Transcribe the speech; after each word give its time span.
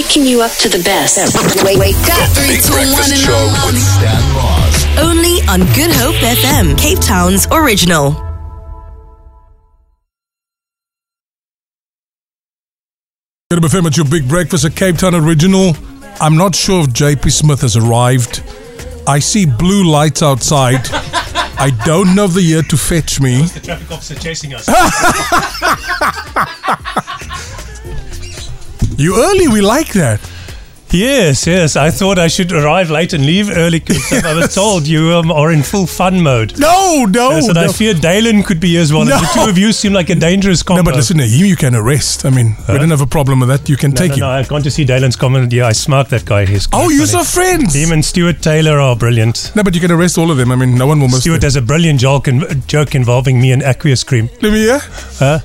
waking 0.00 0.24
you 0.24 0.40
up 0.40 0.50
to 0.52 0.66
the 0.68 0.82
best. 0.82 1.18
Wake, 1.62 1.76
wake 1.78 1.94
up. 2.10 2.28
Three, 2.30 2.56
Big 2.56 2.62
two, 2.64 2.72
one, 2.72 2.86
Breakfast 2.88 3.10
and 3.12 3.20
Show 3.20 3.36
on. 3.36 3.66
with 3.66 3.82
Stan 3.82 4.32
Mars. 4.32 4.86
Only 4.96 5.36
on 5.46 5.60
Good 5.76 5.92
Hope 5.94 6.14
FM, 6.16 6.78
Cape 6.78 7.00
Town's 7.00 7.46
original. 7.52 8.12
Good 13.50 13.62
FM 13.62 13.86
at 13.88 13.96
your 13.98 14.06
big 14.06 14.26
breakfast, 14.26 14.64
a 14.64 14.70
Cape 14.70 14.96
Town 14.96 15.14
original. 15.14 15.74
I'm 16.18 16.36
not 16.38 16.54
sure 16.54 16.82
if 16.84 16.88
JP 16.88 17.30
Smith 17.30 17.60
has 17.60 17.76
arrived. 17.76 18.42
I 19.06 19.18
see 19.18 19.44
blue 19.44 19.84
lights 19.84 20.22
outside. 20.22 20.80
I 20.92 21.76
don't 21.84 22.14
know 22.14 22.26
the 22.26 22.40
year 22.40 22.62
to 22.62 22.76
fetch 22.78 23.20
me. 23.20 23.42
The 23.42 23.60
traffic 23.60 23.90
officer 23.90 24.14
chasing 24.14 24.54
us. 24.54 24.66
You 29.00 29.16
early, 29.16 29.48
we 29.48 29.62
like 29.62 29.94
that. 29.94 30.20
Yes, 30.92 31.46
yes. 31.46 31.76
I 31.76 31.90
thought 31.90 32.18
I 32.18 32.28
should 32.28 32.52
arrive 32.52 32.90
late 32.90 33.12
and 33.12 33.24
leave 33.24 33.50
early 33.50 33.80
because 33.80 34.24
I 34.24 34.34
was 34.34 34.54
told 34.54 34.86
you 34.86 35.12
um, 35.12 35.30
are 35.30 35.52
in 35.52 35.62
full 35.62 35.86
fun 35.86 36.22
mode. 36.22 36.58
No, 36.58 37.04
no, 37.08 37.30
Yes, 37.30 37.46
and 37.48 37.54
no. 37.54 37.64
I 37.64 37.68
fear 37.68 37.94
Dalen 37.94 38.42
could 38.42 38.60
be 38.60 38.76
as 38.76 38.92
well. 38.92 39.04
No. 39.04 39.18
the 39.20 39.30
two 39.34 39.50
of 39.50 39.56
you 39.58 39.72
seem 39.72 39.92
like 39.92 40.10
a 40.10 40.14
dangerous 40.14 40.62
combo. 40.62 40.82
No, 40.82 40.84
but 40.90 40.96
listen 40.96 41.18
to 41.18 41.24
him, 41.26 41.46
you 41.46 41.56
can 41.56 41.74
arrest. 41.74 42.24
I 42.24 42.30
mean, 42.30 42.56
we 42.68 42.78
don't 42.78 42.90
have 42.90 43.00
a 43.00 43.06
problem 43.06 43.40
with 43.40 43.48
that. 43.48 43.68
You 43.68 43.76
can 43.76 43.90
No, 43.92 43.96
take 43.96 44.10
no, 44.10 44.14
him. 44.16 44.20
no, 44.20 44.28
I've 44.30 44.48
gone 44.48 44.62
to 44.62 44.70
see 44.70 44.84
Dalen's 44.84 45.16
comment. 45.16 45.52
Yeah, 45.52 45.66
I 45.66 45.72
smirked 45.72 46.10
that 46.10 46.24
guy. 46.24 46.46
He's 46.46 46.68
Oh, 46.72 46.88
you're 46.90 47.06
so 47.06 47.24
friends. 47.24 47.74
Him 47.74 47.92
and 47.92 48.04
Stuart 48.04 48.42
Taylor 48.42 48.78
are 48.78 48.96
brilliant. 48.96 49.52
No, 49.54 49.62
but 49.62 49.74
you 49.74 49.80
can 49.80 49.90
arrest 49.90 50.18
all 50.18 50.30
of 50.30 50.36
them. 50.36 50.50
I 50.52 50.56
mean, 50.56 50.76
no 50.76 50.86
one 50.86 51.00
will 51.00 51.08
miss 51.08 51.20
Stuart 51.20 51.40
them. 51.40 51.46
has 51.46 51.56
a 51.56 51.62
brilliant 51.62 52.00
joke, 52.00 52.28
in, 52.28 52.62
joke 52.66 52.94
involving 52.94 53.40
me 53.40 53.52
and 53.52 53.62
aqueous 53.62 54.04
cream. 54.04 54.28
Let 54.42 54.52
me 54.52 54.60
hear. 54.60 54.80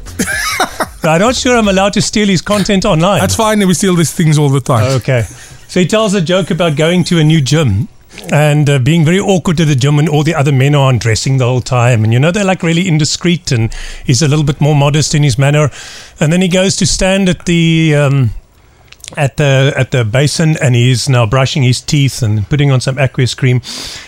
But 1.05 1.11
I'm 1.11 1.21
not 1.21 1.35
sure 1.35 1.55
I'm 1.55 1.67
allowed 1.67 1.93
to 1.93 2.01
steal 2.01 2.27
his 2.27 2.41
content 2.41 2.83
online. 2.83 3.19
That's 3.19 3.35
fine. 3.35 3.59
We 3.59 3.75
steal 3.75 3.95
these 3.95 4.11
things 4.11 4.39
all 4.39 4.49
the 4.49 4.59
time. 4.59 4.91
Okay. 4.93 5.23
So 5.67 5.79
he 5.79 5.87
tells 5.87 6.13
a 6.13 6.21
joke 6.21 6.51
about 6.51 6.75
going 6.75 7.03
to 7.05 7.19
a 7.19 7.23
new 7.23 7.41
gym 7.41 7.87
and 8.31 8.69
uh, 8.69 8.79
being 8.79 9.03
very 9.03 9.19
awkward 9.19 9.57
to 9.57 9.65
the 9.65 9.75
gym 9.75 9.99
and 9.99 10.07
all 10.07 10.23
the 10.23 10.35
other 10.35 10.51
men 10.51 10.75
are 10.75 10.89
undressing 10.89 11.37
the 11.37 11.45
whole 11.45 11.61
time. 11.61 12.03
And, 12.03 12.13
you 12.13 12.19
know, 12.19 12.31
they're 12.31 12.45
like 12.45 12.63
really 12.63 12.87
indiscreet 12.87 13.51
and 13.51 13.73
he's 14.05 14.21
a 14.21 14.27
little 14.27 14.45
bit 14.45 14.61
more 14.61 14.75
modest 14.75 15.13
in 15.13 15.23
his 15.23 15.37
manner. 15.37 15.69
And 16.19 16.31
then 16.31 16.41
he 16.41 16.47
goes 16.47 16.75
to 16.77 16.85
stand 16.85 17.29
at 17.29 17.45
the. 17.45 17.95
Um, 17.95 18.31
at 19.15 19.37
the 19.37 19.73
at 19.77 19.91
the 19.91 20.03
basin 20.03 20.57
and 20.61 20.73
he's 20.73 21.07
now 21.07 21.25
brushing 21.25 21.63
his 21.63 21.79
teeth 21.79 22.23
and 22.23 22.47
putting 22.49 22.71
on 22.71 22.81
some 22.81 22.97
aqueous 22.97 23.35
cream. 23.35 23.61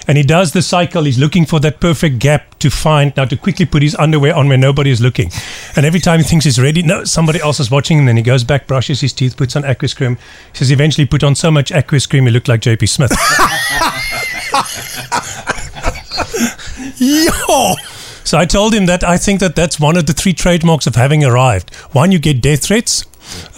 And 0.08 0.17
he 0.17 0.23
does 0.23 0.53
the 0.53 0.62
cycle. 0.62 1.03
He's 1.03 1.20
looking 1.20 1.45
for 1.45 1.59
that 1.59 1.80
perfect 1.80 2.20
gap 2.20 2.58
to 2.59 2.70
find 2.70 3.16
now 3.16 3.25
to 3.25 3.38
quickly 3.38 3.66
put 3.66 3.84
his 3.84 3.95
underwear 3.95 4.36
on 4.36 4.48
where 4.48 4.58
nobody 4.58 4.90
is 4.90 5.00
looking. 5.00 5.31
And 5.75 5.86
every 5.86 6.00
time 6.00 6.20
he 6.20 6.25
thinks 6.25 6.45
he's 6.45 6.59
ready 6.59 6.81
no 6.81 7.03
somebody 7.03 7.40
else 7.40 7.59
is 7.59 7.70
watching 7.70 8.00
and 8.00 8.08
then 8.08 8.18
he 8.18 8.23
goes 8.23 8.44
back 8.44 8.68
brushes 8.68 9.02
his 9.02 9.14
teeth 9.14 9.38
puts 9.38 9.56
on 9.56 9.66
aqueous 9.66 9.94
cream. 9.94 10.18
He 10.52 10.58
says 10.58 10.72
eventually 10.72 11.06
put 11.06 11.23
on 11.23 11.36
so 11.36 11.52
much 11.52 11.72
aqueous 11.72 12.08
cream 12.08 12.25
he 12.25 12.31
looked 12.31 12.48
like 12.48 12.62
JP 12.62 12.90
Smith. 12.90 13.12
Yo! 16.98 17.75
so 18.23 18.38
I 18.38 18.45
told 18.45 18.73
him 18.73 18.88
that 18.88 19.03
I 19.03 19.18
think 19.18 19.40
that 19.42 19.56
that's 19.56 19.80
one 19.80 19.95
of 19.95 20.08
the 20.08 20.14
three 20.14 20.34
trademarks 20.34 20.88
of 20.88 20.95
having 20.95 21.23
arrived. 21.23 21.73
One 21.92 22.12
you 22.12 22.18
get 22.18 22.42
death 22.42 22.64
threats 22.64 23.06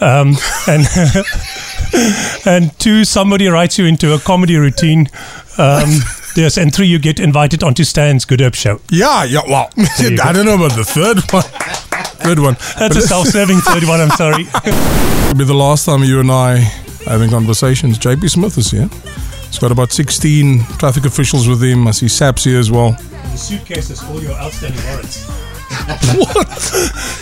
um, 0.00 0.36
and 0.68 0.86
and 2.46 2.78
two 2.78 3.04
somebody 3.04 3.48
writes 3.48 3.78
you 3.78 3.86
into 3.86 4.14
a 4.14 4.18
comedy 4.18 4.56
routine 4.56 5.08
um, 5.58 5.90
yes 6.36 6.56
and 6.56 6.74
three 6.74 6.86
you 6.86 6.98
get 6.98 7.18
invited 7.20 7.62
onto 7.62 7.84
Stan's 7.84 8.24
Good 8.24 8.40
Hope 8.40 8.54
show 8.54 8.80
Yeah, 8.90 9.24
yeah. 9.24 9.42
Well, 9.46 9.70
I 9.76 10.32
don't 10.32 10.46
know 10.46 10.54
about 10.54 10.76
the 10.76 10.84
third 10.84 11.18
one. 11.32 11.42
Third 12.20 12.38
one. 12.38 12.54
That's 12.78 12.96
a 12.96 13.02
self-serving 13.02 13.58
third 13.60 13.84
one. 13.84 14.00
I'm 14.00 14.10
sorry. 14.10 14.42
It'll 14.64 15.38
be 15.38 15.44
the 15.44 15.54
last 15.54 15.86
time 15.86 16.02
you 16.04 16.20
and 16.20 16.30
I 16.30 16.58
are 17.06 17.12
having 17.12 17.30
conversations. 17.30 17.98
JP 17.98 18.28
Smith 18.30 18.58
is 18.58 18.70
here. 18.70 18.88
He's 19.46 19.58
got 19.58 19.72
about 19.72 19.90
16 19.90 20.60
traffic 20.78 21.06
officials 21.06 21.48
with 21.48 21.62
him. 21.62 21.88
I 21.88 21.92
see 21.92 22.08
Saps 22.08 22.44
here 22.44 22.58
as 22.58 22.70
well. 22.70 22.92
The 22.92 23.36
suitcase 23.36 23.90
is 23.90 24.02
all 24.04 24.22
your 24.22 24.32
outstanding 24.32 24.84
warrants. 24.84 25.24
What? 26.16 26.48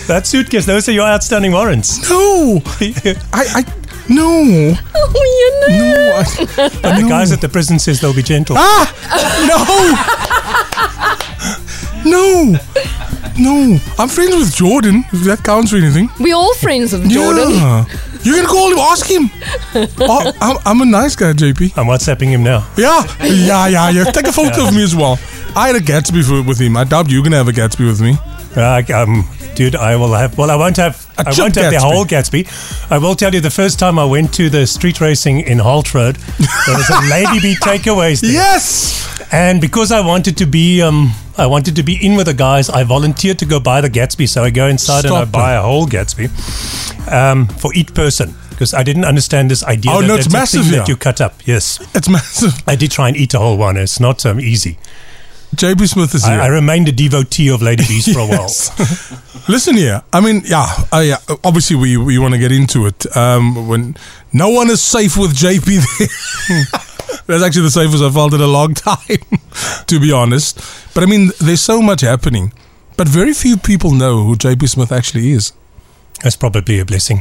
That 0.09 0.23
suitcase, 0.27 0.65
those 0.67 0.89
are 0.89 0.93
your 0.93 1.07
outstanding 1.07 1.53
warrants. 1.53 2.09
No! 2.09 2.63
I, 2.81 2.95
I, 3.33 3.65
no. 4.09 4.75
Oh, 4.95 5.23
you 5.39 5.51
know. 5.61 5.79
No. 5.79 6.17
I, 6.17 6.69
But 6.83 6.97
the 7.01 7.07
guys 7.09 7.31
at 7.33 7.41
the 7.43 7.49
prison 7.49 7.79
says 7.79 8.01
they'll 8.01 8.15
be 8.15 8.23
gentle. 8.23 8.57
ah! 8.59 8.87
No! 12.05 12.11
No! 12.11 12.57
No. 13.39 13.79
I'm 13.99 14.09
friends 14.09 14.35
with 14.35 14.55
Jordan, 14.55 15.05
if 15.13 15.25
that 15.25 15.45
counts 15.45 15.71
for 15.71 15.77
anything. 15.77 16.09
We're 16.19 16.35
all 16.35 16.55
friends 16.55 16.93
with 16.93 17.09
Jordan. 17.11 17.51
Yeah. 17.53 17.85
You 18.23 18.35
can 18.35 18.47
call 18.47 18.73
him, 18.73 18.79
ask 18.79 19.07
him. 19.09 19.31
Oh, 20.01 20.33
I'm, 20.41 20.57
I'm 20.65 20.81
a 20.81 20.85
nice 20.91 21.15
guy, 21.15 21.33
JP. 21.35 21.77
I'm 21.77 21.87
WhatsApping 21.87 22.29
him 22.29 22.43
now. 22.43 22.67
Yeah, 22.77 23.05
yeah, 23.23 23.69
yeah, 23.69 23.91
yeah. 23.91 24.05
Take 24.05 24.27
a 24.29 24.33
photo 24.33 24.67
of 24.67 24.75
me 24.75 24.83
as 24.83 24.97
well. 24.97 25.19
I 25.55 25.67
had 25.69 25.77
a 25.77 25.81
Gatsby 25.81 26.25
for, 26.27 26.43
with 26.43 26.59
him. 26.59 26.77
I 26.77 26.85
doubt 26.85 27.11
you're 27.11 27.23
gonna 27.23 27.37
have 27.37 27.49
a 27.49 27.53
Gatsby 27.53 27.87
with 27.87 28.01
me. 28.01 28.17
Uh, 28.59 28.83
um, 28.95 29.25
dude, 29.55 29.77
I 29.77 29.97
will 29.97 30.13
have. 30.15 30.37
Well, 30.37 30.51
I 30.51 30.57
won't 30.57 30.77
have. 30.77 31.07
I 31.17 31.33
won't 31.39 31.55
have 31.55 31.73
the 31.73 31.81
whole 31.81 32.05
Gatsby. 32.05 32.91
I 32.91 32.99
will 32.99 33.15
tell 33.15 33.33
you. 33.33 33.41
The 33.41 33.51
first 33.51 33.79
time 33.79 33.99
I 33.99 34.05
went 34.05 34.35
to 34.35 34.51
the 34.51 34.67
street 34.67 35.01
racing 35.01 35.41
in 35.41 35.59
Holt 35.59 35.95
Road, 35.95 36.17
there 36.17 36.77
was 36.77 36.91
a 36.91 37.01
Lady 37.11 37.41
B 37.41 37.57
takeaways 37.63 38.21
there. 38.21 38.33
Yes. 38.33 39.07
And 39.33 39.61
because 39.61 39.93
I 39.93 40.01
wanted 40.01 40.37
to 40.39 40.47
be, 40.47 40.81
um, 40.81 41.13
I 41.37 41.47
wanted 41.47 41.77
to 41.77 41.83
be 41.83 42.05
in 42.05 42.17
with 42.17 42.27
the 42.27 42.35
guys, 42.35 42.71
I 42.71 42.83
volunteered 42.85 43.39
to 43.41 43.47
go 43.47 43.61
buy 43.61 43.81
the 43.81 43.91
Gatsby. 43.91 44.29
So 44.29 44.43
I 44.43 44.51
go 44.51 44.67
inside 44.67 45.05
and 45.05 45.15
I 45.15 45.23
Stop 45.23 45.33
buy 45.33 45.53
a 45.55 45.63
whole 45.63 45.87
Gatsby 45.87 46.29
um, 47.13 47.47
for 47.47 47.73
each 47.75 47.95
person 47.95 48.35
because 48.51 48.75
I 48.75 48.83
didn't 48.83 49.05
understand 49.05 49.51
this 49.51 49.63
idea. 49.63 49.93
Oh, 49.93 50.01
that 50.01 50.09
no, 50.09 50.17
it's 50.17 50.33
massive, 50.33 50.67
yeah. 50.67 50.79
that 50.79 50.89
you 50.89 50.97
cut 50.97 51.21
up. 51.21 51.47
Yes, 51.47 51.79
It's 51.95 52.09
massive. 52.09 52.55
I 52.67 52.75
did 52.75 52.91
try 52.91 53.09
and 53.09 53.17
eat 53.17 53.35
a 53.35 53.39
whole 53.39 53.57
one. 53.57 53.77
It's 53.77 54.01
not 54.01 54.27
um, 54.27 54.41
easy. 54.41 54.79
JP 55.55 55.89
Smith 55.89 56.15
is 56.15 56.25
here. 56.25 56.41
I, 56.41 56.45
I 56.45 56.49
remained 56.49 56.89
a 56.89 56.93
devotee 56.93 57.49
of 57.49 57.63
Lady 57.63 57.85
Bees 57.87 58.13
for 58.13 58.21
a 58.21 58.27
while. 58.27 58.45
Listen 59.49 59.77
here. 59.77 60.03
I 60.13 60.21
mean, 60.21 60.43
yeah, 60.45 60.67
uh, 60.93 60.99
yeah. 60.99 61.17
Obviously, 61.43 61.75
we 61.77 61.97
we 61.97 62.19
want 62.19 62.35
to 62.35 62.39
get 62.39 62.53
into 62.53 62.87
it. 62.87 63.17
Um, 63.17 63.67
when 63.67 63.97
no 64.33 64.51
one 64.51 64.71
is 64.71 64.83
safe 64.83 65.17
with 65.17 65.33
JP 65.35 65.65
there. 65.99 66.83
That's 67.27 67.43
actually 67.43 67.63
the 67.63 67.71
safest 67.71 68.03
I've 68.03 68.15
felt 68.15 68.35
in 68.35 68.41
a 68.41 68.47
long 68.47 68.75
time, 68.89 68.99
to 69.87 70.01
be 70.01 70.13
honest. 70.13 70.61
But 70.95 71.03
I 71.03 71.07
mean, 71.07 71.31
there's 71.41 71.61
so 71.61 71.81
much 71.83 72.03
happening, 72.03 72.53
but 72.97 73.09
very 73.09 73.33
few 73.33 73.57
people 73.57 73.93
know 73.93 74.25
who 74.25 74.35
JP 74.37 74.69
Smith 74.69 74.93
actually 74.93 75.33
is. 75.33 75.53
That's 76.23 76.37
probably 76.37 76.81
a 76.81 76.85
blessing. 76.85 77.21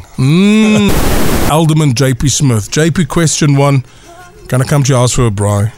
Alderman 1.51 1.93
JP 1.93 2.29
Smith. 2.29 2.71
JP, 2.71 3.07
question 3.07 3.55
one. 3.55 3.85
Can 4.47 4.61
I 4.61 4.65
come 4.65 4.83
to 4.83 4.89
your 4.89 4.99
house 4.99 5.13
for 5.13 5.27
a 5.27 5.29
braai? 5.29 5.71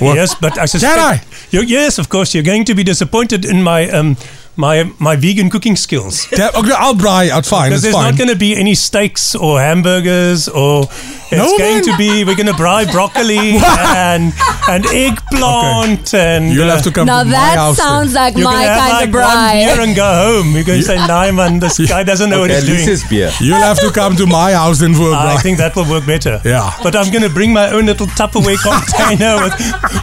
Yes, 0.00 0.34
but 0.34 0.58
I 0.58 0.66
suspect. 0.66 0.94
Can 0.94 0.98
I? 0.98 1.22
You, 1.50 1.62
yes, 1.62 1.98
of 1.98 2.08
course. 2.08 2.34
You're 2.34 2.44
going 2.44 2.64
to 2.64 2.74
be 2.74 2.84
disappointed 2.84 3.44
in 3.44 3.62
my 3.62 3.88
um, 3.90 4.16
my 4.56 4.90
my 4.98 5.16
vegan 5.16 5.50
cooking 5.50 5.76
skills. 5.76 6.26
Da- 6.30 6.50
okay, 6.56 6.72
I'll 6.76 6.94
braai. 6.94 7.36
It's 7.36 7.48
fine. 7.50 7.68
Because 7.70 7.84
It's 7.84 7.92
there's 7.92 7.94
fine. 7.94 8.10
not 8.12 8.18
going 8.18 8.30
to 8.30 8.36
be 8.36 8.56
any 8.56 8.74
steaks 8.74 9.34
or 9.34 9.60
hamburgers 9.60 10.48
or 10.48 10.84
it's 10.84 11.32
No, 11.32 11.58
going 11.58 11.74
man. 11.76 11.84
to 11.84 11.96
be 11.98 12.24
we're 12.24 12.36
going 12.36 12.46
to 12.46 12.52
braai 12.54 12.90
broccoli 12.96 13.58
and 13.60 14.32
and 14.68 14.86
eggplant 15.30 16.14
and 16.14 16.52
You'll 16.52 16.70
uh, 16.70 16.76
have 16.76 16.84
to 16.84 16.90
come 16.92 17.06
Now 17.06 17.20
to 17.22 17.28
my 17.28 17.32
that 17.32 17.56
house. 17.56 17.76
then. 17.76 17.86
sounds 17.86 18.14
like 18.14 18.34
you're 18.36 18.44
my 18.44 18.52
gonna 18.54 18.66
have 18.68 18.78
kind 18.80 18.92
like 18.92 19.08
of 19.08 19.14
one 19.14 19.52
beer 19.52 19.76
bride. 19.76 19.88
and 19.88 19.96
go 19.96 20.10
home. 20.24 20.54
You're 20.54 20.64
going 20.64 20.80
to 20.80 20.84
say, 20.86 20.96
"Nah, 20.96 21.30
man, 21.32 21.58
this 21.60 21.78
guy 21.88 22.02
doesn't 22.02 22.30
know 22.30 22.40
what 22.40 22.50
At 22.50 22.62
he's 22.62 22.68
least 22.70 22.84
doing." 22.86 22.94
it's 22.94 23.08
beer. 23.08 23.30
You'll 23.40 23.60
have 23.70 23.78
to 23.80 23.90
come 23.90 24.16
to 24.16 24.26
my 24.26 24.52
house 24.52 24.80
then 24.80 24.94
for 24.94 25.10
a 25.10 25.14
I 25.14 25.36
braai. 25.36 25.42
think 25.42 25.58
that 25.58 25.76
will 25.76 25.88
work 25.88 26.06
better. 26.06 26.40
Yeah. 26.44 26.72
But 26.82 26.96
I'm 26.96 27.10
going 27.10 27.22
to 27.24 27.30
bring 27.30 27.52
my 27.52 27.70
own 27.70 27.86
little 27.86 28.06
Tupperware 28.06 28.56
container 28.62 29.36
with, 29.42 29.54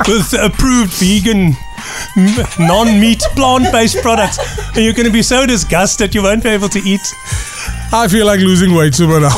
with 0.08 0.34
approved 0.40 0.94
vegan, 0.94 1.56
m- 2.18 2.46
non-meat, 2.68 3.22
plant-based 3.36 4.02
products. 4.02 4.38
And 4.76 4.84
you're 4.84 4.94
going 4.94 5.06
to 5.06 5.12
be 5.12 5.22
so 5.24 5.46
disgusted 5.46 6.14
you 6.16 6.24
won't 6.24 6.44
be 6.44 6.50
able 6.50 6.70
to 6.70 6.80
eat. 6.80 7.02
I 7.92 8.08
feel 8.08 8.26
like 8.26 8.40
losing 8.40 8.74
weight 8.74 8.96
super 8.96 9.20
now. 9.20 9.30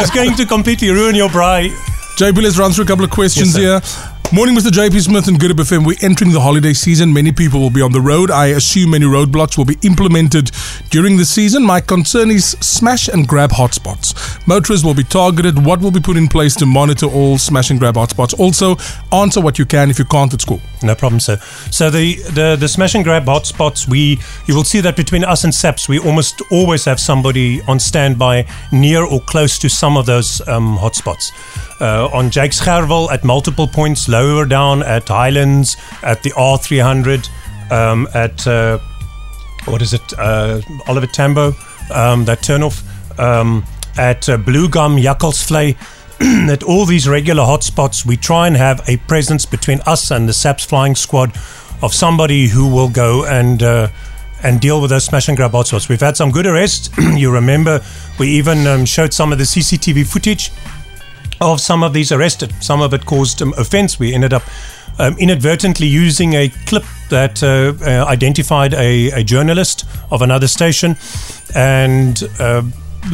It's 0.00 0.10
going 0.10 0.34
to 0.36 0.46
completely 0.46 0.90
ruin 0.90 1.14
your 1.14 1.28
braai. 1.28 1.70
JP, 2.18 2.42
let's 2.42 2.58
run 2.58 2.72
through 2.72 2.84
a 2.84 2.86
couple 2.86 3.04
of 3.04 3.10
questions 3.10 3.56
Yes, 3.58 3.94
here. 3.94 4.13
Morning, 4.32 4.56
Mr. 4.56 4.70
JP 4.70 5.00
Smith 5.00 5.28
and 5.28 5.38
Good 5.38 5.52
FM. 5.52 5.86
We're 5.86 5.96
entering 6.02 6.32
the 6.32 6.40
holiday 6.40 6.72
season. 6.72 7.12
Many 7.12 7.30
people 7.30 7.60
will 7.60 7.70
be 7.70 7.80
on 7.80 7.92
the 7.92 8.00
road. 8.00 8.32
I 8.32 8.46
assume 8.46 8.90
many 8.90 9.06
roadblocks 9.06 9.56
will 9.56 9.64
be 9.64 9.78
implemented 9.82 10.50
during 10.90 11.16
the 11.18 11.24
season. 11.24 11.62
My 11.62 11.80
concern 11.80 12.32
is 12.32 12.56
smash 12.60 13.06
and 13.06 13.28
grab 13.28 13.50
hotspots. 13.50 14.44
Motorists 14.48 14.84
will 14.84 14.94
be 14.94 15.04
targeted. 15.04 15.64
What 15.64 15.80
will 15.80 15.92
be 15.92 16.00
put 16.00 16.16
in 16.16 16.26
place 16.26 16.56
to 16.56 16.66
monitor 16.66 17.06
all 17.06 17.38
smash 17.38 17.70
and 17.70 17.78
grab 17.78 17.94
hotspots? 17.94 18.36
Also, 18.36 18.74
answer 19.16 19.40
what 19.40 19.56
you 19.56 19.66
can 19.66 19.88
if 19.88 20.00
you 20.00 20.04
can't 20.04 20.34
at 20.34 20.40
school. 20.40 20.60
No 20.82 20.96
problem, 20.96 21.20
sir. 21.20 21.36
So 21.70 21.88
the, 21.88 22.16
the, 22.32 22.56
the 22.58 22.66
smash 22.66 22.96
and 22.96 23.04
grab 23.04 23.26
hotspots, 23.26 23.86
we 23.88 24.18
you 24.46 24.56
will 24.56 24.64
see 24.64 24.80
that 24.80 24.96
between 24.96 25.22
us 25.22 25.44
and 25.44 25.54
SAPS, 25.54 25.88
we 25.88 26.00
almost 26.00 26.42
always 26.50 26.84
have 26.86 26.98
somebody 26.98 27.62
on 27.68 27.78
standby 27.78 28.46
near 28.72 29.04
or 29.04 29.20
close 29.20 29.60
to 29.60 29.68
some 29.70 29.96
of 29.96 30.06
those 30.06 30.40
um, 30.48 30.76
hotspots. 30.76 31.30
Uh, 31.80 32.08
on 32.12 32.30
Jakes 32.30 32.60
Gerwel 32.60 33.10
at 33.12 33.24
multiple 33.24 33.66
points, 33.66 34.08
lower 34.14 34.46
down 34.46 34.82
at 34.84 35.08
Highlands, 35.08 35.76
at 36.02 36.22
the 36.22 36.30
R300, 36.30 37.28
um, 37.72 38.06
at 38.14 38.46
uh, 38.46 38.78
what 39.64 39.82
is 39.82 39.92
it, 39.92 40.06
uh, 40.18 40.60
Oliver 40.86 41.08
Tambo, 41.08 41.48
um, 41.90 42.24
that 42.24 42.40
turnoff. 42.42 42.82
Um, 43.18 43.64
at 43.96 44.28
uh, 44.28 44.36
Blue 44.36 44.68
Gum, 44.68 44.96
Jakkalsvlei, 44.96 45.76
at 46.50 46.62
all 46.62 46.84
these 46.84 47.08
regular 47.08 47.42
hotspots, 47.42 48.06
we 48.06 48.16
try 48.16 48.46
and 48.46 48.56
have 48.56 48.88
a 48.88 48.96
presence 49.08 49.46
between 49.46 49.80
us 49.86 50.10
and 50.10 50.28
the 50.28 50.32
SAPS 50.32 50.64
flying 50.64 50.94
squad 50.94 51.30
of 51.82 51.92
somebody 51.92 52.48
who 52.48 52.68
will 52.68 52.88
go 52.88 53.24
and 53.24 53.62
uh, 53.62 53.88
and 54.44 54.60
deal 54.60 54.80
with 54.80 54.90
those 54.90 55.04
smash 55.04 55.28
and 55.28 55.36
grab 55.36 55.52
hotspots. 55.52 55.88
We've 55.88 56.00
had 56.00 56.16
some 56.16 56.30
good 56.30 56.46
arrests. 56.46 56.90
you 56.98 57.32
remember 57.32 57.80
we 58.18 58.28
even 58.28 58.66
um, 58.66 58.84
showed 58.84 59.12
some 59.12 59.32
of 59.32 59.38
the 59.38 59.44
CCTV 59.44 60.06
footage 60.06 60.50
of 61.40 61.60
some 61.60 61.82
of 61.82 61.92
these 61.92 62.12
arrested. 62.12 62.52
Some 62.62 62.80
of 62.80 62.94
it 62.94 63.06
caused 63.06 63.42
um, 63.42 63.54
offence. 63.56 63.98
We 63.98 64.14
ended 64.14 64.32
up 64.32 64.42
um, 64.98 65.16
inadvertently 65.18 65.86
using 65.86 66.34
a 66.34 66.48
clip 66.66 66.84
that 67.10 67.42
uh, 67.42 67.74
uh, 67.84 68.04
identified 68.06 68.74
a, 68.74 69.10
a, 69.10 69.24
journalist 69.24 69.84
of 70.10 70.22
another 70.22 70.46
station, 70.46 70.96
and 71.54 72.22
uh, 72.38 72.62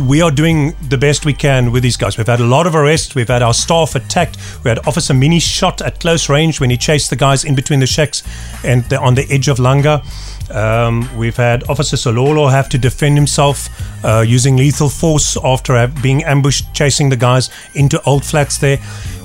we 0.06 0.20
are 0.20 0.30
doing 0.30 0.74
the 0.88 0.98
best 0.98 1.24
we 1.24 1.32
can 1.32 1.72
with 1.72 1.82
these 1.82 1.96
guys. 1.96 2.16
We've 2.16 2.26
had 2.26 2.40
a 2.40 2.44
lot 2.44 2.66
of 2.66 2.74
arrests. 2.74 3.14
We've 3.14 3.28
had 3.28 3.42
our 3.42 3.54
staff 3.54 3.94
attacked. 3.94 4.36
We 4.62 4.68
had 4.68 4.86
Officer 4.86 5.14
Mini 5.14 5.40
shot 5.40 5.82
at 5.82 6.00
close 6.00 6.28
range 6.28 6.60
when 6.60 6.70
he 6.70 6.76
chased 6.76 7.10
the 7.10 7.16
guys 7.16 7.44
in 7.44 7.54
between 7.54 7.80
the 7.80 7.86
shacks 7.86 8.22
and 8.64 8.90
on 8.92 9.14
the 9.14 9.26
edge 9.30 9.48
of 9.48 9.58
Langa. 9.58 10.04
Um, 10.50 11.08
we've 11.16 11.36
had 11.36 11.68
Officer 11.68 11.96
Sololo 11.96 12.50
have 12.50 12.68
to 12.70 12.78
defend 12.78 13.16
himself 13.16 13.68
uh, 14.04 14.24
using 14.26 14.56
lethal 14.56 14.88
force 14.88 15.36
after 15.44 15.86
being 16.02 16.24
ambushed, 16.24 16.72
chasing 16.74 17.08
the 17.08 17.16
guys 17.16 17.50
into 17.74 18.02
old 18.02 18.24
flats 18.24 18.58
there. 18.58 18.78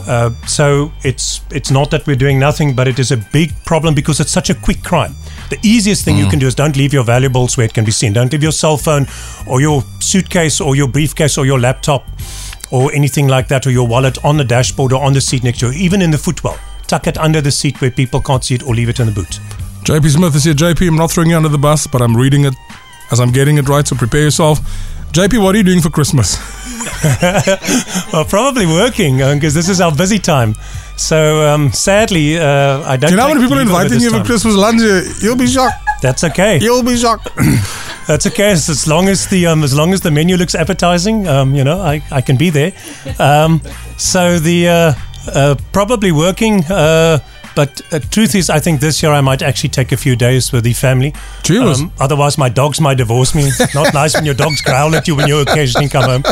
Uh, 0.07 0.29
so 0.45 0.91
it's 1.03 1.41
it's 1.49 1.71
not 1.71 1.89
that 1.89 2.05
we're 2.05 2.15
doing 2.15 2.37
nothing, 2.37 2.75
but 2.75 2.87
it 2.87 2.99
is 2.99 3.11
a 3.11 3.17
big 3.17 3.51
problem 3.65 3.95
because 3.95 4.19
it's 4.19 4.31
such 4.31 4.49
a 4.49 4.55
quick 4.55 4.83
crime. 4.83 5.15
The 5.49 5.57
easiest 5.63 6.05
thing 6.05 6.17
mm. 6.17 6.19
you 6.19 6.29
can 6.29 6.39
do 6.39 6.47
is 6.47 6.53
don't 6.53 6.75
leave 6.75 6.93
your 6.93 7.03
valuables 7.03 7.57
where 7.57 7.65
it 7.65 7.73
can 7.73 7.85
be 7.85 7.91
seen. 7.91 8.13
Don't 8.13 8.31
leave 8.31 8.43
your 8.43 8.51
cell 8.51 8.77
phone 8.77 9.07
or 9.47 9.61
your 9.61 9.81
suitcase 9.99 10.61
or 10.61 10.75
your 10.75 10.87
briefcase 10.87 11.37
or 11.37 11.45
your 11.45 11.59
laptop 11.59 12.05
or 12.71 12.93
anything 12.93 13.27
like 13.27 13.47
that 13.47 13.65
or 13.65 13.71
your 13.71 13.87
wallet 13.87 14.23
on 14.23 14.37
the 14.37 14.43
dashboard 14.43 14.93
or 14.93 15.03
on 15.03 15.13
the 15.13 15.21
seat 15.21 15.43
next 15.43 15.59
to 15.59 15.71
you, 15.71 15.73
even 15.73 16.01
in 16.01 16.11
the 16.11 16.17
footwell. 16.17 16.59
Tuck 16.87 17.07
it 17.07 17.17
under 17.17 17.41
the 17.41 17.51
seat 17.51 17.81
where 17.81 17.91
people 17.91 18.21
can't 18.21 18.43
see 18.43 18.55
it 18.55 18.63
or 18.63 18.75
leave 18.75 18.89
it 18.89 18.99
in 18.99 19.07
the 19.07 19.11
boot. 19.11 19.39
JP 19.85 20.09
Smith 20.09 20.35
is 20.35 20.43
here. 20.45 20.55
JP, 20.55 20.87
I'm 20.87 20.95
not 20.95 21.11
throwing 21.11 21.29
you 21.29 21.37
under 21.37 21.47
the 21.47 21.59
bus, 21.59 21.85
but 21.85 22.01
I'm 22.01 22.17
reading 22.17 22.45
it 22.45 22.55
as 23.11 23.19
I'm 23.19 23.31
getting 23.31 23.59
it 23.59 23.69
right, 23.69 23.85
so 23.85 23.95
prepare 23.95 24.21
yourself. 24.21 24.59
JP, 25.11 25.43
what 25.43 25.53
are 25.53 25.59
you 25.59 25.63
doing 25.63 25.79
for 25.79 25.91
Christmas? 25.91 26.39
well, 28.11 28.25
probably 28.25 28.65
working 28.65 29.17
because 29.17 29.55
uh, 29.55 29.59
this 29.59 29.69
is 29.69 29.79
our 29.81 29.95
busy 29.95 30.17
time. 30.17 30.55
So 30.97 31.47
um, 31.47 31.71
sadly, 31.71 32.39
uh, 32.39 32.81
I 32.81 32.97
don't. 32.97 33.09
Do 33.09 33.13
you 33.13 33.17
know 33.17 33.27
how 33.27 33.33
many 33.35 33.41
people 33.41 33.59
are 33.59 33.61
inviting 33.61 34.01
you 34.01 34.09
for 34.09 34.23
Christmas 34.23 34.55
lunch? 34.55 34.81
You'll 35.21 35.37
be 35.37 35.45
shocked. 35.45 35.77
That's 36.01 36.23
okay. 36.23 36.57
You'll 36.59 36.81
be 36.81 36.97
shocked. 36.97 37.29
That's 38.07 38.25
okay. 38.25 38.51
As 38.51 38.87
long 38.87 39.07
as 39.07 39.27
the 39.27 39.45
um, 39.45 39.63
as 39.63 39.75
long 39.77 39.93
as 39.93 40.01
the 40.01 40.09
menu 40.09 40.35
looks 40.35 40.55
appetizing, 40.55 41.27
um, 41.27 41.53
you 41.53 41.63
know, 41.63 41.79
I, 41.79 42.01
I 42.09 42.21
can 42.21 42.37
be 42.37 42.49
there. 42.49 42.73
Um, 43.19 43.61
so 43.97 44.39
the 44.39 44.67
uh, 44.67 44.93
uh, 45.27 45.55
probably 45.71 46.11
working. 46.11 46.65
Uh, 46.65 47.19
but 47.55 47.81
uh, 47.91 47.99
truth 48.11 48.35
is, 48.35 48.49
I 48.49 48.59
think 48.59 48.81
this 48.81 49.01
year 49.01 49.11
I 49.11 49.21
might 49.21 49.41
actually 49.41 49.69
take 49.69 49.91
a 49.91 49.97
few 49.97 50.15
days 50.15 50.51
with 50.51 50.63
the 50.63 50.73
family. 50.73 51.13
Um, 51.81 51.91
otherwise, 51.99 52.37
my 52.37 52.49
dogs 52.49 52.79
might 52.79 52.97
divorce 52.97 53.33
me. 53.33 53.43
It's 53.47 53.73
not 53.75 53.93
nice 53.93 54.13
when 54.13 54.25
your 54.25 54.35
dogs 54.35 54.61
growl 54.61 54.95
at 54.95 55.07
you 55.07 55.15
when 55.15 55.27
you 55.27 55.39
occasionally 55.39 55.89
come 55.89 56.03
home. 56.03 56.23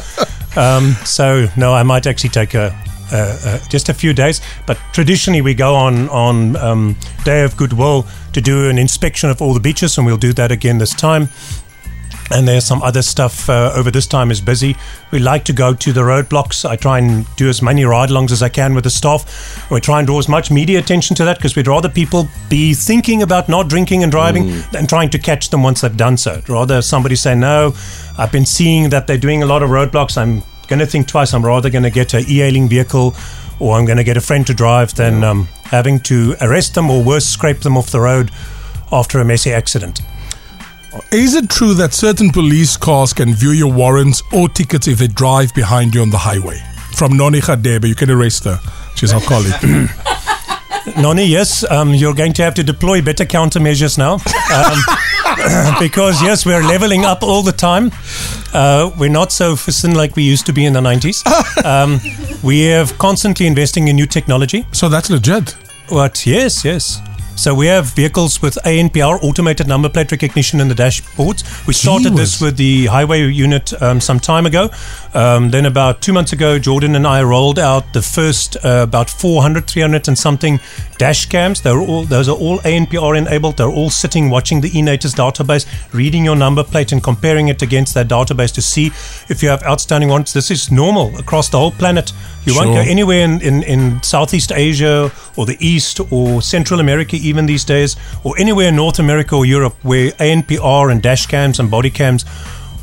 Um, 0.56 0.92
so 1.06 1.48
no, 1.58 1.74
I 1.74 1.84
might 1.84 2.06
actually 2.06 2.30
take 2.30 2.54
a, 2.54 2.76
just 3.70 3.90
a 3.90 3.94
few 3.94 4.14
days. 4.14 4.42
But 4.66 4.78
traditionally, 4.92 5.42
we 5.42 5.54
go 5.54 5.76
on 5.76 6.10
on 6.10 6.56
um, 6.58 6.96
Day 7.24 7.44
of 7.44 7.56
Goodwill 7.58 8.06
to 8.34 8.42
do 8.42 8.70
an 8.70 8.78
inspection 8.78 9.30
of 9.30 9.42
all 9.42 9.54
the 9.54 9.60
beaches, 9.60 9.98
and 9.98 10.06
we'll 10.06 10.18
do 10.18 10.34
that 10.34 10.52
again 10.52 10.78
this 10.78 10.94
time 10.94 11.30
and 12.32 12.48
there's 12.48 12.66
some 12.66 12.82
other 12.82 13.02
stuff 13.02 13.50
uh, 13.50 13.72
over 13.76 13.92
this 13.92 14.08
time 14.08 14.32
is 14.32 14.42
busy. 14.42 14.76
We 15.12 15.20
like 15.20 15.44
to 15.46 15.54
go 15.54 15.74
to 15.74 15.94
the 15.94 16.02
roadblocks. 16.02 16.68
I 16.68 16.76
try 16.76 17.00
and 17.00 17.26
do 17.36 17.50
as 17.50 17.62
many 17.62 17.86
ride-alongs 17.86 18.32
as 18.32 18.42
I 18.42 18.50
can 18.50 18.74
with 18.74 18.86
the 18.86 18.90
staff. 18.90 19.70
We 19.70 19.80
try 19.82 20.00
and 20.00 20.08
draw 20.08 20.20
as 20.20 20.30
much 20.30 20.50
media 20.50 20.80
attention 20.80 21.16
to 21.18 21.26
that 21.26 21.38
because 21.38 21.56
we'd 21.56 21.68
rather 21.68 21.90
people 21.90 22.28
be 22.50 22.74
thinking 22.74 23.22
about 23.22 23.50
not 23.50 23.68
drinking 23.68 24.04
and 24.04 24.12
driving 24.12 24.46
mm. 24.46 24.72
than 24.72 24.88
trying 24.88 25.10
to 25.12 25.20
catch 25.20 25.50
them 25.50 25.64
once 25.64 25.82
they've 25.82 25.96
done 25.96 26.18
so. 26.18 26.42
Rather, 26.48 26.82
somebody 26.82 27.16
say, 27.16 27.36
"No, 27.36 27.74
I've 28.18 28.32
been 28.32 28.46
seeing 28.46 28.90
that 28.90 29.08
they're 29.08 29.18
doing 29.18 29.44
a 29.44 29.46
lot 29.46 29.64
of 29.64 29.70
roadblocks. 29.70 30.18
I'm 30.18 30.42
going 30.68 30.80
to 30.80 30.86
think 30.86 31.08
twice. 31.08 31.34
I'm 31.34 31.46
rather 31.46 31.70
going 31.70 31.84
to 31.84 31.92
get 31.92 32.14
a 32.14 32.20
e-hailing 32.20 32.70
vehicle." 32.70 33.16
Or 33.60 33.78
I'm 33.78 33.86
going 33.86 33.98
to 33.98 34.04
get 34.04 34.18
a 34.18 34.22
friend 34.22 34.46
to 34.48 34.54
drive 34.54 34.96
than 34.96 35.24
um, 35.24 35.48
having 35.66 36.00
to 36.02 36.36
arrest 36.42 36.74
them 36.74 36.90
or 36.90 37.04
worse, 37.04 37.26
scrape 37.26 37.60
them 37.60 37.78
off 37.78 37.92
the 37.92 38.00
road 38.00 38.32
after 38.92 39.20
a 39.20 39.26
messy 39.26 39.54
accident. 39.54 40.02
Is 41.12 41.36
it 41.36 41.50
true 41.50 41.74
that 41.76 41.94
certain 41.94 42.32
police 42.32 42.78
cars 42.78 43.14
can 43.14 43.34
view 43.34 43.52
your 43.52 43.72
warrants 43.72 44.22
or 44.32 44.48
tickets 44.50 44.88
if 44.88 45.00
they 45.00 45.08
drive 45.08 45.54
behind 45.54 45.96
you 45.96 46.02
on 46.02 46.10
the 46.10 46.18
highway? 46.18 46.60
From 46.96 47.18
Noni 47.18 47.40
Khadebe, 47.40 47.88
you 47.88 47.96
can 47.96 48.12
arrest 48.12 48.44
her. 48.44 48.60
She's 48.96 49.12
our 49.14 49.22
colleague. 49.22 49.90
Noni, 50.98 51.26
yes, 51.26 51.64
um, 51.72 51.94
you're 51.94 52.14
going 52.14 52.34
to 52.34 52.44
have 52.44 52.54
to 52.56 52.64
deploy 52.64 53.02
better 53.02 53.26
countermeasures 53.26 53.98
now. 53.98 54.14
Um, 54.54 55.80
because, 55.80 56.22
yes, 56.22 56.46
we're 56.46 56.62
leveling 56.62 57.06
up 57.06 57.24
all 57.24 57.42
the 57.42 57.52
time. 57.54 57.92
Uh, 58.54 58.92
we're 59.00 59.10
not 59.10 59.32
so 59.32 59.56
fissin 59.56 59.96
like 59.96 60.16
we 60.16 60.24
used 60.24 60.46
to 60.46 60.54
be 60.54 60.66
in 60.66 60.74
the 60.74 60.82
90s. 60.82 61.24
Um, 61.64 62.02
we 62.44 62.74
are 62.74 62.86
constantly 62.98 63.48
investing 63.48 63.88
in 63.88 63.96
new 63.96 64.06
technology. 64.06 64.66
So 64.74 64.90
that's 64.90 65.10
legit. 65.10 65.52
What? 65.88 66.26
Yes, 66.26 66.66
yes. 66.66 67.00
So 67.36 67.54
we 67.56 67.66
have 67.68 67.88
vehicles 67.88 68.42
with 68.42 68.56
ANPR, 68.64 69.22
automated 69.24 69.68
number 69.68 69.90
plate 69.90 70.12
recognition 70.12 70.62
in 70.62 70.68
the 70.68 70.76
dashboards. 70.76 71.68
We 71.68 71.74
started 71.74 72.14
this 72.14 72.40
with 72.40 72.58
the 72.58 72.86
highway 72.86 73.28
unit 73.28 73.74
um, 73.82 74.00
some 74.00 74.20
time 74.20 74.46
ago. 74.46 74.70
Um, 75.14 75.50
then 75.50 75.66
about 75.66 76.02
two 76.02 76.14
months 76.14 76.32
ago, 76.32 76.60
Jordan 76.60 76.96
and 76.96 77.08
I 77.08 77.24
rolled 77.24 77.60
out 77.60 77.92
the 77.92 78.02
first 78.02 78.56
uh, 78.64 78.84
about 78.84 79.10
400, 79.10 79.68
300 79.68 80.08
and 80.08 80.18
something 80.18 80.60
dash 80.98 81.26
cams. 81.26 81.62
They're 81.62 81.80
all 81.80 82.04
those 82.04 82.30
are 82.30 82.38
all 82.38 82.60
ANPR 82.60 83.18
enabled. 83.18 83.58
They're 83.58 83.68
all 83.68 83.90
sitting 83.90 84.30
watching 84.30 84.62
the 84.62 84.70
eNaTIS 84.70 85.16
database, 85.16 85.66
reading 85.92 86.24
your 86.24 86.36
number 86.36 86.64
plate 86.64 86.92
and 86.92 87.04
comparing 87.04 87.48
it 87.48 87.62
against 87.62 87.94
that 87.96 88.08
database 88.08 88.54
to 88.54 88.62
see 88.62 88.88
if 89.28 89.42
you 89.42 89.50
have 89.50 89.64
outstanding 89.64 90.10
ones. 90.10 90.34
This 90.34 90.52
is 90.52 90.72
normal 90.72 91.18
across 91.18 91.50
the 91.50 91.58
whole 91.58 91.72
planet. 91.72 92.14
You 92.46 92.54
sure. 92.54 92.66
won't 92.66 92.76
go 92.76 92.82
anywhere 92.82 93.24
in, 93.24 93.42
in, 93.42 93.64
in 93.64 94.04
Southeast 94.04 94.52
Asia 94.52 95.12
or 95.38 95.46
the 95.46 95.58
East 95.60 96.00
or 96.12 96.42
Central 96.42 96.80
America 96.80 97.16
even 97.16 97.46
these 97.46 97.64
days, 97.64 97.96
or 98.24 98.38
anywhere 98.38 98.68
in 98.68 98.76
North 98.76 99.00
America 99.00 99.36
or 99.36 99.46
Europe 99.46 99.76
where 99.84 100.12
ANPR 100.12 100.92
and 100.92 101.02
dash 101.02 101.26
cams 101.26 101.60
and 101.60 101.72
body 101.72 101.90
cams 101.90 102.26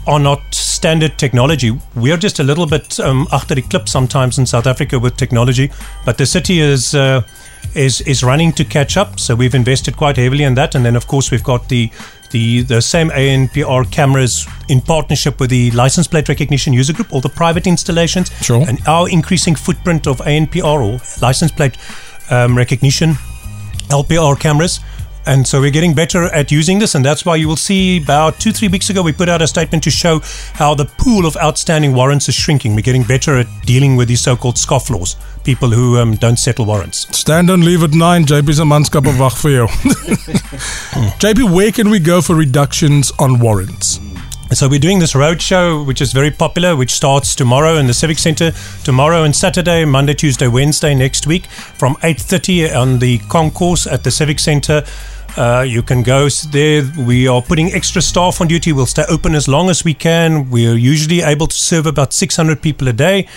are 0.07 0.19
not 0.19 0.41
standard 0.55 1.19
technology. 1.19 1.79
We 1.95 2.11
are 2.11 2.17
just 2.17 2.39
a 2.39 2.43
little 2.43 2.67
bit 2.67 2.99
um, 3.01 3.27
after 3.33 3.55
the 3.55 3.63
clip 3.63 3.89
sometimes 3.89 4.39
in 4.39 4.47
South 4.47 4.67
Africa 4.67 4.99
with 4.99 5.17
technology, 5.17 5.71
but 6.05 6.19
the 6.19 6.27
city 6.27 6.61
is. 6.61 6.95
Uh, 6.95 7.23
is 7.75 8.01
is 8.01 8.25
running 8.25 8.53
to 8.53 8.65
catch 8.65 8.97
up, 8.97 9.21
so 9.21 9.37
we've 9.37 9.55
invested 9.55 9.95
quite 9.95 10.17
heavily 10.17 10.45
in 10.45 10.55
that, 10.55 10.75
and 10.75 10.85
then 10.85 10.97
of 10.97 11.07
course 11.07 11.31
we've 11.31 11.45
got 11.45 11.69
the 11.69 11.91
the, 12.31 12.63
the 12.63 12.81
same 12.81 13.11
ANPR 13.11 13.91
cameras 13.91 14.47
in 14.69 14.81
partnership 14.81 15.41
with 15.41 15.51
the 15.51 15.71
license 15.73 16.07
plate 16.07 16.29
recognition 16.29 16.73
user 16.73 16.93
group, 16.93 17.13
all 17.13 17.21
the 17.21 17.29
private 17.29 17.67
installations, 17.67 18.31
sure. 18.43 18.67
and 18.69 18.81
our 18.87 19.09
increasing 19.09 19.55
footprint 19.55 20.07
of 20.07 20.19
ANPR 20.19 20.65
or 20.65 21.01
license 21.21 21.53
plate 21.53 21.77
um, 22.31 22.57
recognition 22.57 23.15
LPR 23.89 24.39
cameras. 24.39 24.81
And 25.27 25.47
so 25.47 25.61
we're 25.61 25.71
getting 25.71 25.95
better 25.95 26.25
at 26.25 26.51
using 26.51 26.79
this, 26.79 26.95
and 26.95 27.05
that's 27.05 27.25
why 27.25 27.37
you 27.37 27.47
will 27.47 27.57
see 27.57 28.03
about 28.03 28.41
two, 28.41 28.53
three 28.53 28.69
weeks 28.69 28.91
ago 28.91 29.03
we 29.03 29.13
put 29.13 29.29
out 29.29 29.43
a 29.43 29.47
statement 29.47 29.85
to 29.85 29.91
show 29.91 30.21
how 30.55 30.75
the 30.75 30.87
pool 30.87 31.27
of 31.27 31.37
outstanding 31.37 31.95
warrants 31.95 32.29
is 32.29 32.35
shrinking. 32.35 32.75
We're 32.75 32.83
getting 32.83 33.05
better 33.05 33.39
at 33.39 33.47
dealing 33.65 33.97
with 33.97 34.09
these 34.09 34.23
so-called 34.23 34.57
scofflaws, 34.57 35.17
people 35.45 35.71
who 35.71 35.99
um, 35.99 36.17
don't 36.17 36.39
settle 36.39 36.65
warrants. 36.65 37.07
Stand 37.17 37.51
and 37.51 37.65
leave 37.65 37.83
at 37.83 37.93
nine. 37.93 38.25
JP's 38.25 38.59
a 38.59 38.65
manskap 38.65 39.09
of 39.09 39.19
wag 39.21 39.33
for 39.33 39.51
you. 39.51 39.67
JP, 41.21 41.55
where 41.55 41.73
can 41.73 41.91
we 41.91 41.99
go 41.99 42.21
for 42.23 42.35
reductions 42.35 43.13
on 43.19 43.39
warrants? 43.39 44.01
So 44.53 44.69
we're 44.69 44.81
doing 44.81 44.99
this 44.99 45.13
roadshow, 45.13 45.87
which 45.87 46.01
is 46.01 46.13
very 46.13 46.33
popular, 46.33 46.75
which 46.75 46.91
starts 46.91 47.37
tomorrow 47.37 47.77
in 47.77 47.87
the 47.87 47.95
Civic 47.95 48.19
Centre, 48.19 48.51
tomorrow 48.83 49.23
and 49.23 49.35
Saturday, 49.35 49.85
Monday, 49.85 50.13
Tuesday, 50.13 50.49
Wednesday 50.49 50.93
next 50.93 51.25
week, 51.25 51.47
from 51.47 51.95
8.30 51.97 52.75
on 52.75 52.99
the 52.99 53.19
concourse 53.29 53.87
at 53.87 54.03
the 54.03 54.11
Civic 54.11 54.41
Centre. 54.41 54.83
Uh, 55.37 55.65
you 55.67 55.83
can 55.83 56.03
go 56.03 56.29
there. 56.51 56.83
We 56.99 57.29
are 57.29 57.41
putting 57.41 57.73
extra 57.73 58.03
staff 58.03 58.41
on 58.41 58.49
duty. 58.49 58.73
We'll 58.73 58.87
stay 58.87 59.05
open 59.09 59.37
as 59.37 59.47
long 59.47 59.71
as 59.71 59.85
we 59.85 59.95
can. 59.95 60.51
We 60.51 60.67
are 60.67 60.75
usually 60.75 61.21
able 61.21 61.47
to 61.47 61.57
serve 61.57 61.87
about 61.87 62.13
600 62.13 62.61
people 62.61 62.89
a 62.89 62.93
day, 62.93 63.29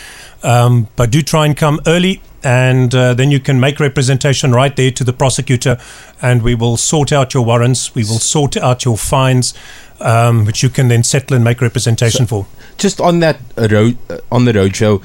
um, 0.42 0.88
but 0.96 1.12
do 1.12 1.22
try 1.22 1.46
and 1.46 1.56
come 1.56 1.80
early 1.86 2.24
and 2.44 2.94
uh, 2.94 3.14
then 3.14 3.32
you 3.32 3.40
can 3.40 3.60
make 3.60 3.80
representation 3.80 4.52
right 4.52 4.76
there 4.76 4.92
to 4.92 5.04
the 5.04 5.14
prosecutor, 5.14 5.78
and 6.22 6.42
we 6.42 6.54
will 6.56 6.76
sort 6.76 7.14
out 7.14 7.34
your 7.34 7.46
warrants. 7.46 7.96
We 7.96 8.04
will 8.04 8.20
sort 8.20 8.58
out 8.58 8.84
your 8.84 8.98
fines 8.98 9.54
um, 10.04 10.46
which 10.46 10.62
you 10.62 10.70
can 10.70 10.90
then 10.90 11.04
settle 11.04 11.36
and 11.36 11.44
make 11.44 11.62
representation 11.62 12.28
so, 12.28 12.44
for. 12.44 12.48
Just 12.78 13.02
on 13.02 13.20
that 13.20 13.40
road, 13.58 13.98
uh, 14.10 14.20
on 14.32 14.46
the 14.46 14.54
road 14.54 14.76
show, 14.76 15.02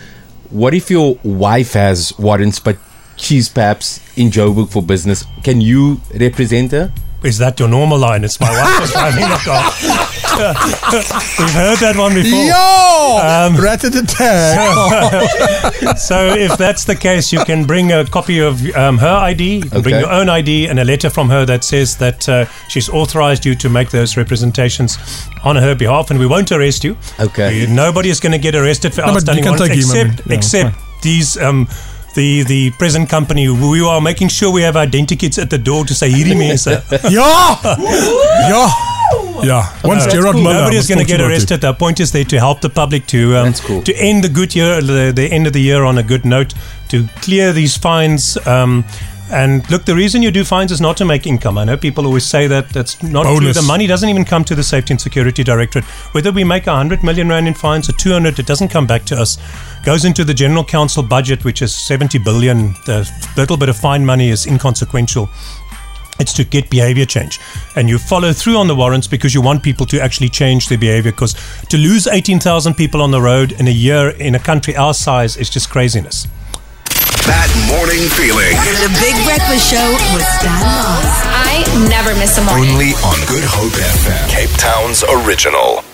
what 0.50 0.74
if 0.74 0.90
your 0.90 1.18
wife 1.22 1.72
has 1.74 2.18
warrants, 2.18 2.58
but 2.58 2.76
she's 3.16 3.48
perhaps 3.48 4.00
in 4.18 4.30
Joburg 4.30 4.70
for 4.70 4.82
business? 4.82 5.24
Can 5.44 5.60
you 5.60 6.00
represent 6.14 6.72
her? 6.72 6.92
Is 7.24 7.38
that 7.38 7.58
your 7.58 7.68
normal 7.68 7.98
line? 7.98 8.22
It's 8.22 8.38
my 8.38 8.48
wife 8.48 8.78
who's 8.78 8.92
driving 8.92 9.28
the 9.28 9.40
car. 9.42 10.38
We've 10.38 11.50
heard 11.50 11.78
that 11.78 11.96
one 11.96 12.14
before. 12.14 12.44
Yo! 12.44 13.18
Um, 13.18 13.56
Rat-a-tat-tat. 13.60 15.98
So 16.08 16.28
if 16.28 16.56
that's 16.56 16.84
the 16.84 16.94
case, 16.94 17.32
you 17.32 17.44
can 17.44 17.64
bring 17.66 17.90
a 17.92 18.04
copy 18.04 18.38
of 18.40 18.64
um, 18.76 18.98
her 18.98 19.16
ID, 19.16 19.56
you 19.56 19.62
can 19.62 19.82
bring 19.82 19.98
your 19.98 20.10
own 20.10 20.28
ID, 20.28 20.68
and 20.68 20.78
a 20.78 20.84
letter 20.84 21.10
from 21.10 21.28
her 21.28 21.44
that 21.44 21.64
says 21.64 21.96
that 21.96 22.28
uh, 22.28 22.44
she's 22.68 22.88
authorized 22.88 23.44
you 23.44 23.56
to 23.56 23.68
make 23.68 23.90
those 23.90 24.16
representations 24.16 24.96
on 25.42 25.56
her 25.56 25.74
behalf, 25.74 26.10
and 26.10 26.20
we 26.20 26.26
won't 26.26 26.52
arrest 26.52 26.84
you. 26.84 26.96
Okay. 27.18 27.66
We- 27.66 27.72
nobody 27.72 28.10
is 28.10 28.20
going 28.20 28.32
to 28.32 28.38
get 28.38 28.54
arrested 28.54 28.94
for 28.94 29.00
No, 29.02 29.08
outstanding 29.08 29.44
warrants, 29.44 29.66
take 29.66 29.78
him, 29.78 29.78
I 29.78 29.80
except 30.04 30.26
yeah, 30.28 30.34
except 30.36 30.76
these. 31.02 31.36
Um, 31.36 31.66
the, 32.18 32.42
the 32.42 32.70
present 32.72 33.08
company, 33.08 33.48
we 33.48 33.80
are 33.80 34.00
making 34.00 34.28
sure 34.28 34.50
we 34.52 34.62
have 34.62 34.74
identikits 34.74 35.38
at 35.40 35.50
the 35.50 35.58
door 35.58 35.84
to 35.84 35.94
say 35.94 36.10
hierdie 36.10 36.36
mense. 36.42 36.66
Ja! 37.10 37.58
Ja! 38.50 38.68
Ja. 39.44 39.62
Once 39.84 40.04
Gerard 40.06 40.36
Muller. 40.36 40.62
Nobody's 40.62 40.88
going 40.88 40.98
to 40.98 41.04
get 41.04 41.20
arrested. 41.20 41.64
Our 41.64 41.74
point 41.74 42.00
is 42.00 42.10
there 42.10 42.24
to 42.24 42.38
help 42.40 42.60
the 42.60 42.68
public 42.70 43.06
to 43.06 43.36
um, 43.36 43.44
That's 43.46 43.60
cool. 43.60 43.82
to 43.82 43.92
end 43.94 44.24
the 44.24 44.28
good 44.28 44.52
year, 44.56 44.82
the, 44.82 45.12
the 45.14 45.30
end 45.30 45.46
of 45.46 45.52
the 45.52 45.60
year 45.60 45.84
on 45.84 45.98
a 45.98 46.02
good 46.02 46.24
note, 46.24 46.54
to 46.88 47.06
clear 47.22 47.52
these 47.52 47.76
fines. 47.76 48.36
Um, 48.46 48.84
and 49.30 49.70
look, 49.70 49.84
the 49.84 49.94
reason 49.94 50.22
you 50.22 50.30
do 50.30 50.42
fines 50.42 50.72
is 50.72 50.80
not 50.80 50.96
to 50.96 51.04
make 51.04 51.26
income. 51.26 51.58
I 51.58 51.64
know 51.64 51.76
people 51.76 52.06
always 52.06 52.24
say 52.26 52.46
that 52.48 52.70
that's 52.70 53.00
not 53.02 53.24
true. 53.24 53.52
The 53.52 53.62
money 53.62 53.86
doesn't 53.86 54.08
even 54.08 54.24
come 54.24 54.42
to 54.44 54.54
the 54.54 54.62
Safety 54.62 54.94
and 54.94 55.00
Security 55.00 55.44
Directorate. 55.44 55.84
Whether 56.14 56.32
we 56.32 56.44
make 56.44 56.66
100 56.66 57.04
million 57.04 57.28
rand 57.28 57.46
in 57.46 57.54
fines 57.54 57.88
or 57.88 57.92
200, 57.92 58.38
it 58.38 58.46
doesn't 58.46 58.68
come 58.68 58.86
back 58.86 59.04
to 59.04 59.16
us. 59.20 59.38
Goes 59.84 60.04
into 60.04 60.24
the 60.24 60.34
General 60.34 60.64
Council 60.64 61.02
budget, 61.02 61.44
which 61.44 61.62
is 61.62 61.74
70 61.74 62.18
billion. 62.18 62.72
The 62.84 63.10
little 63.36 63.56
bit 63.56 63.68
of 63.68 63.76
fine 63.76 64.04
money 64.04 64.28
is 64.28 64.46
inconsequential. 64.46 65.28
It's 66.20 66.32
to 66.34 66.44
get 66.44 66.68
behavior 66.68 67.04
change. 67.04 67.38
And 67.76 67.88
you 67.88 67.98
follow 67.98 68.32
through 68.32 68.56
on 68.56 68.66
the 68.66 68.74
warrants 68.74 69.06
because 69.06 69.34
you 69.34 69.40
want 69.40 69.62
people 69.62 69.86
to 69.86 70.00
actually 70.00 70.28
change 70.28 70.68
their 70.68 70.78
behavior. 70.78 71.12
Because 71.12 71.34
to 71.68 71.78
lose 71.78 72.06
18,000 72.06 72.74
people 72.74 73.00
on 73.02 73.12
the 73.12 73.20
road 73.20 73.52
in 73.52 73.68
a 73.68 73.72
year 73.72 74.10
in 74.10 74.34
a 74.34 74.40
country 74.40 74.76
our 74.76 74.94
size 74.94 75.36
is 75.36 75.48
just 75.48 75.70
craziness. 75.70 76.26
That 77.28 77.52
morning 77.68 78.08
feeling. 78.16 78.56
The 78.80 78.88
Big 79.00 79.14
Breakfast 79.24 79.70
Show 79.70 79.88
with 80.16 80.24
Stan 80.40 80.58
Mars. 80.64 81.12
I 81.28 81.88
never 81.88 82.18
miss 82.18 82.36
a 82.38 82.42
morning. 82.42 82.72
Only 82.72 82.92
on 83.04 83.18
Good 83.28 83.44
Hope 83.44 83.72
FM. 83.72 84.28
Cape 84.28 84.50
Town's 84.58 85.04
original. 85.04 85.84